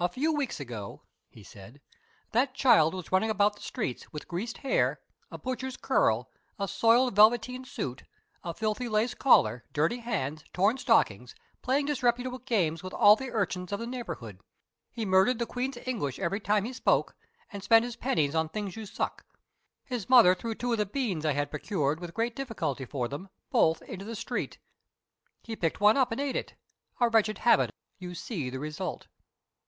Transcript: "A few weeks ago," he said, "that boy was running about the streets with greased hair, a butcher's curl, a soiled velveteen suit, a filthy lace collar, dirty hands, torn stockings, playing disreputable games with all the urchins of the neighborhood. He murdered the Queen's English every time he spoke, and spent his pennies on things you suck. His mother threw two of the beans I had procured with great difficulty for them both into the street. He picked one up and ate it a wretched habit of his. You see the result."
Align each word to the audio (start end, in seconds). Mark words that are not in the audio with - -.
"A 0.00 0.08
few 0.08 0.32
weeks 0.32 0.60
ago," 0.60 1.02
he 1.28 1.42
said, 1.42 1.80
"that 2.30 2.56
boy 2.62 2.86
was 2.90 3.10
running 3.10 3.30
about 3.30 3.56
the 3.56 3.62
streets 3.62 4.12
with 4.12 4.28
greased 4.28 4.58
hair, 4.58 5.00
a 5.28 5.38
butcher's 5.38 5.76
curl, 5.76 6.30
a 6.56 6.68
soiled 6.68 7.16
velveteen 7.16 7.64
suit, 7.64 8.04
a 8.44 8.54
filthy 8.54 8.88
lace 8.88 9.14
collar, 9.14 9.64
dirty 9.72 9.96
hands, 9.96 10.44
torn 10.52 10.78
stockings, 10.78 11.34
playing 11.62 11.86
disreputable 11.86 12.38
games 12.38 12.80
with 12.80 12.94
all 12.94 13.16
the 13.16 13.32
urchins 13.32 13.72
of 13.72 13.80
the 13.80 13.88
neighborhood. 13.88 14.40
He 14.92 15.04
murdered 15.04 15.40
the 15.40 15.46
Queen's 15.46 15.78
English 15.84 16.20
every 16.20 16.38
time 16.38 16.64
he 16.64 16.72
spoke, 16.72 17.16
and 17.52 17.60
spent 17.60 17.84
his 17.84 17.96
pennies 17.96 18.36
on 18.36 18.50
things 18.50 18.76
you 18.76 18.86
suck. 18.86 19.24
His 19.84 20.08
mother 20.08 20.36
threw 20.36 20.54
two 20.54 20.70
of 20.70 20.78
the 20.78 20.86
beans 20.86 21.26
I 21.26 21.32
had 21.32 21.50
procured 21.50 21.98
with 21.98 22.14
great 22.14 22.36
difficulty 22.36 22.84
for 22.84 23.08
them 23.08 23.30
both 23.50 23.82
into 23.82 24.04
the 24.04 24.14
street. 24.14 24.58
He 25.42 25.56
picked 25.56 25.80
one 25.80 25.96
up 25.96 26.12
and 26.12 26.20
ate 26.20 26.36
it 26.36 26.54
a 27.00 27.08
wretched 27.08 27.38
habit 27.38 27.70
of 27.70 27.74
his. 27.98 28.06
You 28.08 28.14
see 28.14 28.48
the 28.48 28.60
result." 28.60 29.08